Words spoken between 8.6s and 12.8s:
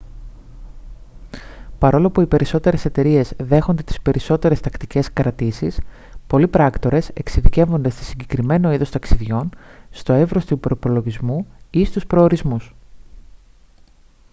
είδος ταξιδιών στο εύρος του προϋπολογισμού ή στους προορισμούς